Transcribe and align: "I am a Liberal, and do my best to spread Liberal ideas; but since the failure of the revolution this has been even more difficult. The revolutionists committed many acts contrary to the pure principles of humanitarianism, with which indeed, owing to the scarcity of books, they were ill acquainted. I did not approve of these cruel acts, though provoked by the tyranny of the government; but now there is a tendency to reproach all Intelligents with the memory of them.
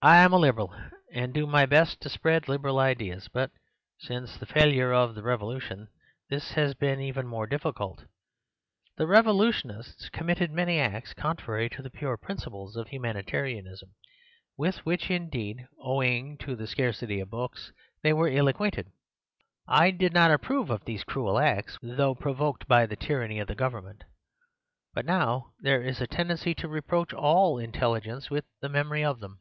"I 0.00 0.18
am 0.18 0.32
a 0.32 0.36
Liberal, 0.38 0.72
and 1.12 1.34
do 1.34 1.44
my 1.44 1.66
best 1.66 2.00
to 2.02 2.08
spread 2.08 2.46
Liberal 2.48 2.78
ideas; 2.78 3.26
but 3.26 3.50
since 3.98 4.36
the 4.36 4.46
failure 4.46 4.92
of 4.92 5.16
the 5.16 5.24
revolution 5.24 5.88
this 6.30 6.52
has 6.52 6.72
been 6.74 7.00
even 7.00 7.26
more 7.26 7.48
difficult. 7.48 8.04
The 8.96 9.08
revolutionists 9.08 10.08
committed 10.08 10.52
many 10.52 10.78
acts 10.78 11.12
contrary 11.14 11.68
to 11.70 11.82
the 11.82 11.90
pure 11.90 12.16
principles 12.16 12.76
of 12.76 12.86
humanitarianism, 12.90 13.92
with 14.56 14.76
which 14.86 15.10
indeed, 15.10 15.66
owing 15.80 16.38
to 16.46 16.54
the 16.54 16.68
scarcity 16.68 17.18
of 17.18 17.30
books, 17.30 17.72
they 18.04 18.12
were 18.12 18.28
ill 18.28 18.46
acquainted. 18.46 18.92
I 19.66 19.90
did 19.90 20.12
not 20.12 20.30
approve 20.30 20.70
of 20.70 20.84
these 20.84 21.02
cruel 21.02 21.40
acts, 21.40 21.76
though 21.82 22.14
provoked 22.14 22.68
by 22.68 22.86
the 22.86 22.94
tyranny 22.94 23.40
of 23.40 23.48
the 23.48 23.56
government; 23.56 24.04
but 24.94 25.04
now 25.04 25.54
there 25.58 25.82
is 25.82 26.00
a 26.00 26.06
tendency 26.06 26.54
to 26.54 26.68
reproach 26.68 27.12
all 27.12 27.58
Intelligents 27.58 28.30
with 28.30 28.44
the 28.60 28.68
memory 28.68 29.02
of 29.04 29.18
them. 29.18 29.40